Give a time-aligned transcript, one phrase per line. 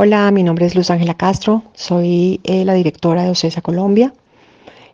[0.00, 4.14] Hola, mi nombre es Luz Ángela Castro, soy eh, la directora de OCESA Colombia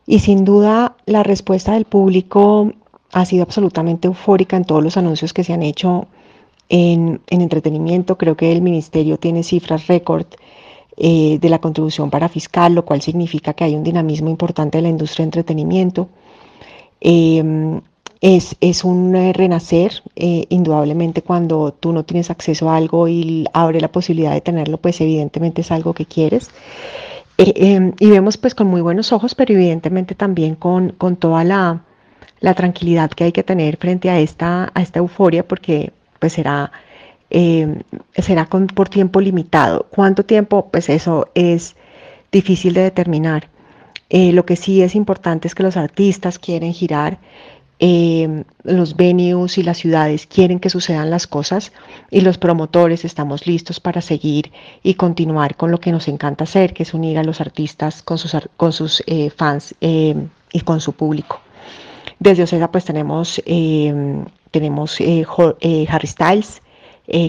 [0.07, 2.73] y sin duda la respuesta del público
[3.13, 6.07] ha sido absolutamente eufórica en todos los anuncios que se han hecho
[6.71, 8.17] en, entretenimiento.
[8.17, 10.25] Creo que el ministerio tiene cifras récord
[10.97, 14.83] eh, de la contribución para fiscal, lo cual significa que hay un dinamismo importante de
[14.85, 16.09] la industria de entretenimiento.
[17.03, 17.83] Em,
[18.25, 23.83] es, un eh, renacer, eh, indudablemente cuando tú no tienes acceso a algo y abre
[23.83, 26.51] la posibilidad de tenerlo, pues evidentemente es algo que quieres.
[27.37, 31.45] Eh, em, y vemos pues con muy buenos ojos, pero evidentemente también con, con toda
[31.45, 31.85] la,
[32.41, 36.73] la, tranquilidad que hay que tener frente a esta, a esta euforia, porque pues será,
[37.29, 37.83] em,
[38.17, 39.87] será con, por tiempo limitado.
[39.91, 40.71] ¿Cuánto tiempo?
[40.71, 41.77] Pues eso es
[42.33, 43.49] difícil de determinar.
[44.11, 47.19] lo que sí es importante es que los artistas quieren girar
[47.81, 51.73] eh, los venues y las ciudades quieren que sucedan las cosas
[52.11, 54.53] y los promotores estamos listos para seguir
[54.83, 58.19] y continuar con lo que nos encanta hacer, que es unir a los artistas con
[58.19, 60.15] sus, eh, fans eh,
[60.53, 61.41] y con su público.
[62.21, 63.43] Desde Ocesa pues tenemos,
[64.51, 66.63] tenemos Harry Styles,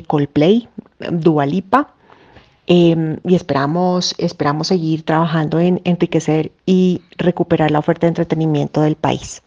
[0.08, 0.70] Coldplay,
[1.12, 1.96] Dua Lipa,
[2.68, 2.96] y
[3.36, 9.42] esperamos, esperamos seguir trabajando en enriquecer y recuperar la oferta de entretenimiento del país.